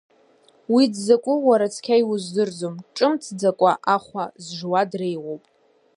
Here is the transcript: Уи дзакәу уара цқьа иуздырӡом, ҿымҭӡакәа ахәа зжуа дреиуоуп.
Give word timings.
Уи 0.73 0.83
дзакәу 0.93 1.39
уара 1.47 1.67
цқьа 1.73 1.95
иуздырӡом, 2.01 2.75
ҿымҭӡакәа 2.95 3.71
ахәа 3.95 4.23
зжуа 4.45 4.81
дреиуоуп. 4.91 5.43